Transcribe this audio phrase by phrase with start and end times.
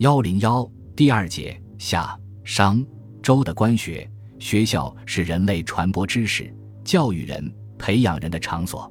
[0.00, 2.82] 幺零幺第二节夏商
[3.22, 6.50] 周的官学学校是人类传播知识、
[6.82, 8.90] 教育人、培养人的场所，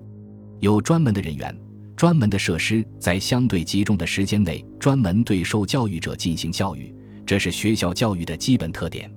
[0.60, 1.60] 有专门的人员、
[1.96, 6.94] 专门的设施，在相对集中的时间内，专门对受教育者进行教育，
[7.26, 9.12] 这是学校教育的基本特点。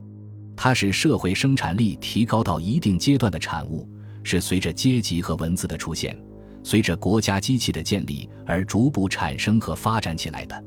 [0.56, 3.86] 它是社会生产力提高到一定阶段的产物，
[4.22, 6.18] 是随着阶级和文字的出现，
[6.64, 10.64] 随着国家机器的建立而逐步产生和发展起来的。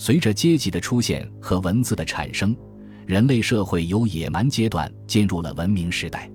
[0.00, 2.56] 随着阶级的出现和文字的产生，
[3.04, 6.30] 人类社会由野蛮阶段进入了文明时代。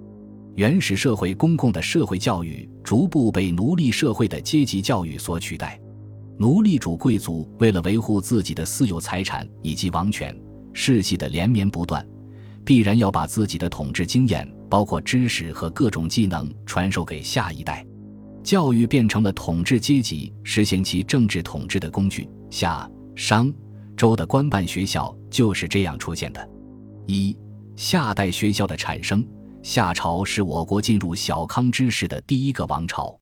[0.56, 5.80] 原始社会公共的社会教育逐步被奴隶社会的阶级教育所取代。
[6.38, 10.38] 奴隶主贵族为了维护自己的私有财产以及王权，
[10.74, 12.06] 世系的连绵不断，
[12.66, 17.84] 必然要把自己的统治经验，包括知识和各种技能传授给下一代。
[18.44, 22.30] 教育变成了统治阶级实行其政治统治的工具。
[22.50, 22.90] 下。
[23.16, 23.54] 商
[23.96, 26.50] 周的官办学校就是这样出现的。
[27.06, 27.36] 一
[27.76, 29.26] 夏代学校的产生，
[29.62, 33.16] 夏朝是我国进入小康之势的第一个王朝。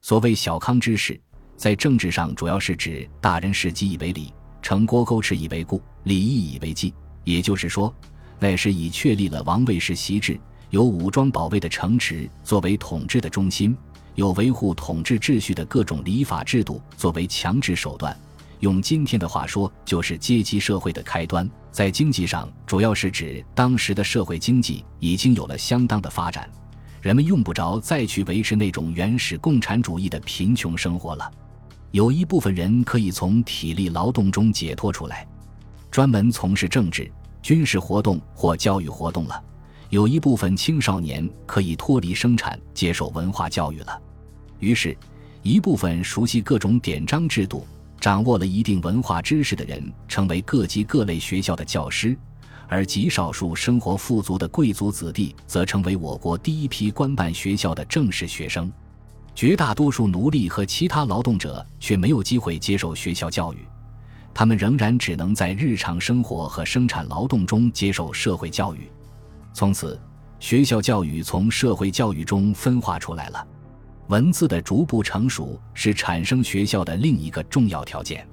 [0.00, 1.20] 所谓小康之势，
[1.56, 6.92] 在政治上主要是指大人事己以为礼，城郭沟池以为固，礼义以为纪。
[7.24, 7.94] 也就是说，
[8.38, 13.76] 那时已确立了王位世袭制，有武装保卫的城池作为统治的中心，
[14.14, 18.16] 有维护统治秩序的各种礼法制度作为强制手段。
[18.60, 21.48] 用今天的话说，就是阶级社会的开端。
[21.70, 26.50] 在经济上，主要是指当时的社会经济已经有了相当的发展，
[27.00, 31.30] 人们用不着再去维持那种原始共产主义的贫穷生活了。
[31.92, 35.26] 有一部分人可以从体力劳动中解脱出来，
[35.90, 39.42] 专门从事政治、军事活动或教育活动了。
[39.88, 44.02] 有一部分青少年可以脱离生产，接受文化教育了。
[44.58, 44.94] 于是，
[45.42, 47.66] 一部分熟悉各种典章制度。
[48.00, 52.16] 掌握了一定文化知识的人成为各级各类学校的教师，
[52.68, 58.70] 而极少数生活富足的贵族子弟则成为我国第一批官办学校的正式学生。
[59.34, 63.58] 绝大多数奴隶和其他劳动者却没有机会接受学校教育，
[64.34, 68.90] 他们仍然只能在日常生活和生产劳动中接受社会教育。
[69.52, 70.00] 从此，
[70.40, 73.46] 学校教育从社会教育中分化出来了。
[74.08, 78.26] 文字的逐步成熟是产生学校的另一个重要条件。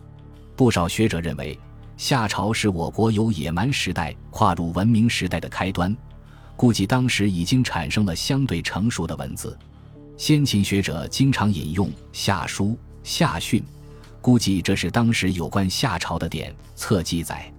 [0.56, 1.58] 不少学者认为，
[1.98, 5.96] 夏朝是我国由野蛮时代跨入文明时代的开端，
[6.56, 9.58] 估计当时已经产生了相对成熟的文字。
[10.16, 12.68] 先秦学者经常引用《夏书》
[13.04, 13.60] 《夏训》，
[14.22, 17.52] 估计这是当时有关夏朝的典册记载。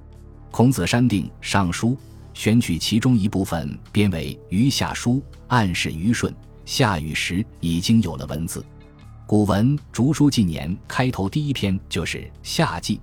[0.50, 1.90] 孔子删定《尚书》，
[2.32, 5.16] 选取其中一部分编为《虞夏书》，
[5.48, 6.34] 暗示虞舜。
[6.66, 8.62] 夏禹时已经有了文字，
[9.24, 12.96] 古文《竹书纪年》开头第一篇就是《夏记》，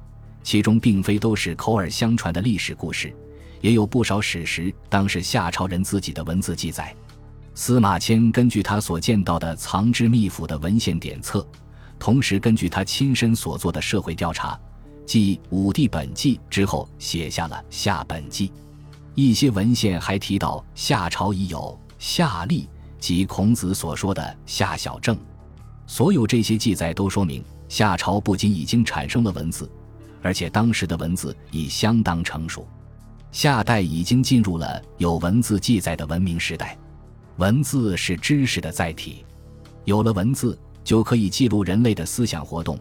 [0.43, 3.15] 其中并非都是口耳相传的历史故事，
[3.61, 6.93] 也有不少史实当是夏朝人自己的文字记载。
[7.55, 11.47] 司马迁根据他所见到的藏之秘府的文献典册，
[11.97, 14.59] 同时根据他亲身所做的社会调查，
[15.05, 18.49] 继《武帝本纪》之后，写下了《夏本纪》。
[19.15, 22.67] 一些文献还提到夏朝已有夏历。
[23.03, 25.17] 即孔子所说的夏小正，
[25.85, 29.69] 所有这些记载都说明夏朝不仅已经产生了文字，
[30.21, 32.65] 而且当时的文字已相当成熟。
[33.29, 36.77] 夏代已经进入了有文字记载的文明时代。
[37.35, 39.25] 文字是知识的载体，
[39.83, 42.79] 有了文字就可以记录人类的思想活动，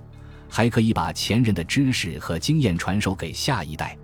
[0.49, 3.99] 还可以把前人的知识和经验传授给下一代。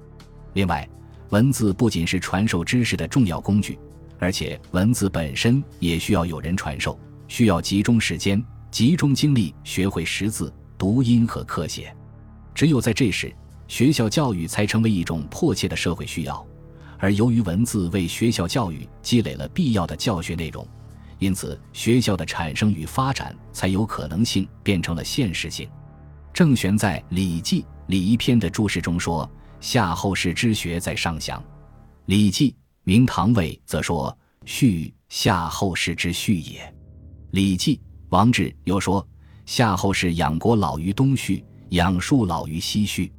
[0.54, 0.84] 另外，
[1.28, 3.78] 文字不仅是传授知识的重要工具。
[4.18, 6.98] 而且文字本身也需要有人传授，
[7.28, 11.94] 需要集中时间、集中精力学会识字、读音和刻写。
[12.54, 13.32] 只有在这时，
[13.68, 16.44] 学校教育才成为一种迫切的社会需要。
[16.98, 20.66] 而由于文字为学校教育积累了必要的教学内容，
[21.20, 25.68] 因此学校的产生与发展才有可能性变成了现实性。
[26.32, 29.30] 郑玄在《礼记·礼仪篇》的注释中说
[29.60, 31.40] ：“夏后氏之学在上祥。”
[32.06, 32.50] 《礼记》。
[32.88, 36.60] 明唐魏则说：“序夏后氏之序也。”
[37.32, 37.76] 《礼记·
[38.08, 39.06] 王志》又说
[39.44, 43.08] ：“夏后氏养国老于东序，养庶老于西序。”《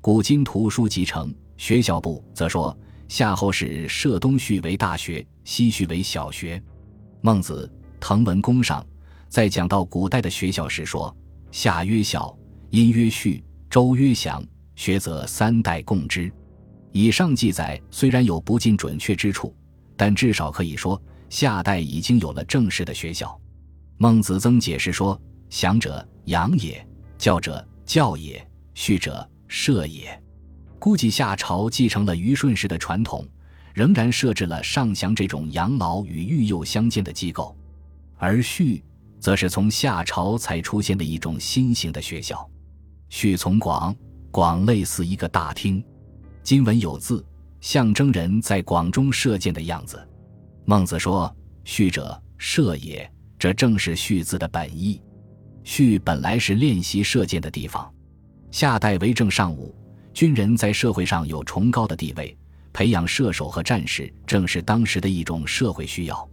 [0.00, 2.78] 古今图书集成》学校部则说
[3.08, 6.56] ：“夏后氏设东序为大学，西序为小学。”
[7.20, 7.68] 《孟子·
[7.98, 8.80] 滕文公上》
[9.28, 11.12] 在讲到古代的学校时说
[11.50, 12.38] ：“夏曰小，
[12.70, 14.40] 殷曰序，周曰祥，
[14.76, 16.32] 学则三代共之。”
[16.98, 19.54] 以上记载虽然有不尽准确之处，
[19.96, 21.00] 但至少可以说
[21.30, 23.40] 夏代已经有了正式的学校。
[23.98, 25.16] 孟子曾解释说
[25.48, 26.84] ：“祥者养也，
[27.16, 30.20] 教者教也，序者社也。”
[30.80, 33.24] 估计夏朝继承了虞舜时的传统，
[33.72, 37.56] 仍然设置了上祥这种养老与育幼相间的机构，
[38.16, 38.82] 而序
[39.20, 42.44] 则是从夏朝才出现的一种新型的学校。
[43.08, 43.94] 序从广，
[44.32, 45.80] 广类似一个大厅，
[46.48, 47.22] 金文有字，
[47.60, 50.02] 象征人在广中射箭的样子。
[50.64, 51.30] 孟子说
[51.62, 53.06] ：“序者，射也。”
[53.38, 54.98] 这正是序字的本意。
[55.62, 57.92] 序本来是练习射箭的地方。
[58.50, 59.76] 夏代为政尚武。
[60.14, 62.34] 军人在社会上有崇高的地位，
[62.72, 66.26] 培养射手和战士正是当时的一种社会需要。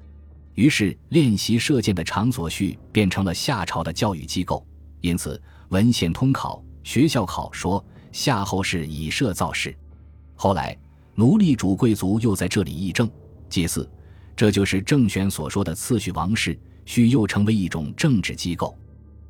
[0.53, 4.65] 于是，练习射箭的场所序变成了夏朝的教育机构。
[5.01, 9.77] 因此，文献通考、学校考说夏后氏以射造势。
[10.35, 10.77] 后来，
[11.15, 13.09] 奴隶主贵族又在这里议政、
[13.49, 13.89] 祭祀，
[14.35, 16.57] 这就是郑玄所说的次序王室。
[16.85, 18.77] 序又成为一种政治机构，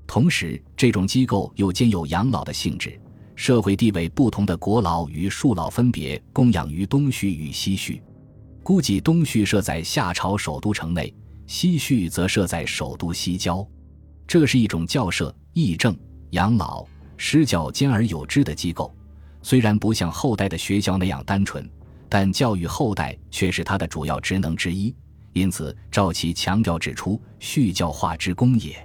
[0.05, 2.99] 同时，这种机构又兼有养老的性质。
[3.33, 8.01] 社会地位不同的国老与庶老分别供养于东序与西序，
[8.61, 11.13] 估计东序设在夏朝首都城内，
[11.47, 13.65] 西序则设在首都西郊。
[14.27, 15.97] 这是一种教社、议政、
[16.31, 16.85] 养老、
[17.15, 18.93] 施教兼而有之的机构。
[19.45, 21.69] 虽然不像后代的学校那样单纯，
[22.09, 24.91] 但教育后代却是他的主要职能之一。
[25.33, 28.75] 因此，赵齐强调指出序教化之功也。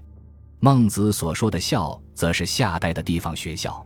[0.59, 3.73] 孟子所说的孝，则是夏代的地方学校。《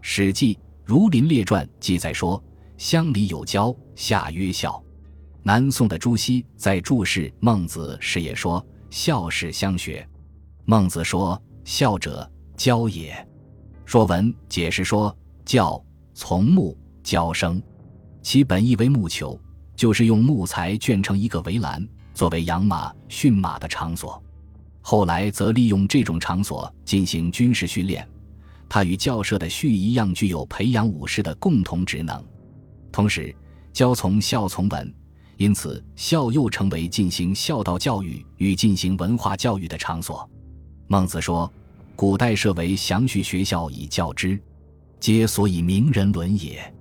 [0.00, 0.54] 史记·
[0.84, 2.42] 儒林列传》记载说
[2.76, 4.82] ：“乡里有教，夏曰孝。”
[5.44, 10.04] 南宋的朱熹在注释《孟子》时也说：“孝是乡学。”
[10.66, 13.14] 孟子说：“孝者，教也。”
[13.90, 15.16] 《说文》解释说
[15.46, 15.80] ：“教，
[16.18, 17.62] 从木，教生。”
[18.20, 19.40] 其本意为木球，
[19.76, 24.20] 就是用木材圈成一个围栏，作为养马、驯马的场所。
[24.80, 28.06] 后来则利用这种场所进行军事训练。
[28.68, 32.20] 它与教社的序一样，具有培养武士的共同职能。
[32.90, 33.32] 同时，
[33.72, 34.92] 教从孝从文，
[35.36, 40.28] 因此孝又成为进行孝道教育与进行文化教育的场所。
[40.88, 41.50] 孟子说
[41.94, 44.38] ：“古代设为详序学校以教之，
[45.00, 46.74] 皆所以明人伦也。”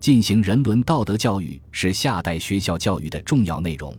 [0.00, 3.96] 进行人伦道德教育是夏代学校教育的重要内容。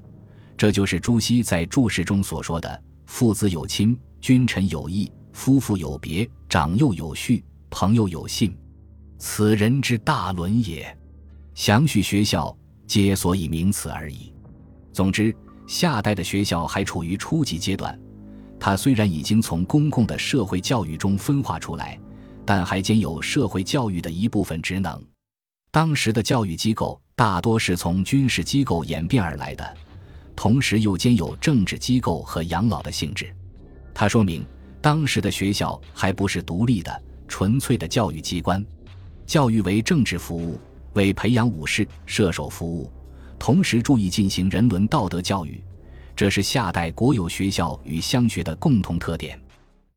[0.57, 8.55] 这就是朱熹在注释中所说的：“父子有亲，君臣有义。”夫妇有别，长幼有序，朋友有信，
[9.17, 10.95] 此人之大伦也。
[11.55, 12.55] 详叙学校
[12.85, 14.31] 皆所以名此而已。
[14.91, 15.35] 总之，
[15.65, 17.99] 夏代的学校还处于初级阶段。
[18.59, 21.99] 它虽然已经从公共的社会教育中分化出来，
[22.45, 25.01] 但还兼有社会教育的一部分职能。
[25.71, 29.77] 当时的教育机构大多是从军事机构演变而来的，
[30.35, 33.33] 同时又兼有政治机构和养老的性质。
[33.93, 34.45] 它说明。
[34.81, 38.61] 当时的学校还不是独立的、纯粹的教育机关，
[39.25, 40.59] 教育为政治服务，
[40.91, 42.91] 为培养武士、射手服务，
[43.39, 45.63] 同时注意进行人伦道德教育，
[46.17, 49.39] 这是夏代国有学校与乡学的共同特点。